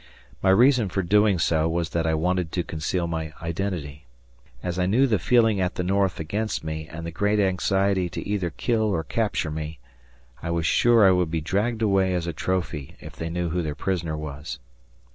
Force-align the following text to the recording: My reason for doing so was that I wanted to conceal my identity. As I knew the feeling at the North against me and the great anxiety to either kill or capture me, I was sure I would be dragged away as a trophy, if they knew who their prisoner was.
My 0.41 0.49
reason 0.49 0.89
for 0.89 1.03
doing 1.03 1.37
so 1.37 1.69
was 1.69 1.91
that 1.91 2.07
I 2.07 2.15
wanted 2.15 2.51
to 2.53 2.63
conceal 2.63 3.05
my 3.05 3.33
identity. 3.39 4.07
As 4.63 4.79
I 4.79 4.87
knew 4.87 5.05
the 5.05 5.19
feeling 5.19 5.61
at 5.61 5.75
the 5.75 5.83
North 5.83 6.19
against 6.19 6.63
me 6.63 6.87
and 6.87 7.05
the 7.05 7.11
great 7.11 7.39
anxiety 7.39 8.09
to 8.09 8.27
either 8.27 8.49
kill 8.49 8.81
or 8.85 9.03
capture 9.03 9.51
me, 9.51 9.77
I 10.41 10.49
was 10.49 10.65
sure 10.65 11.05
I 11.07 11.11
would 11.11 11.29
be 11.29 11.39
dragged 11.39 11.83
away 11.83 12.15
as 12.15 12.25
a 12.25 12.33
trophy, 12.33 12.95
if 12.99 13.15
they 13.15 13.29
knew 13.29 13.49
who 13.49 13.61
their 13.61 13.75
prisoner 13.75 14.17
was. 14.17 14.57